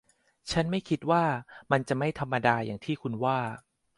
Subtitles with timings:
[0.51, 1.23] ฉันไม่คิดว่า
[1.71, 3.39] มันจะไม่ธรรมดาอย่างที่คุณว่า